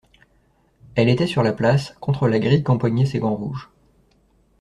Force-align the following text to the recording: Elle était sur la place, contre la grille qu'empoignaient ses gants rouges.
Elle 0.95 1.09
était 1.09 1.27
sur 1.27 1.43
la 1.43 1.53
place, 1.53 1.93
contre 1.99 2.27
la 2.27 2.39
grille 2.39 2.63
qu'empoignaient 2.63 3.05
ses 3.05 3.19
gants 3.19 3.35
rouges. 3.35 3.69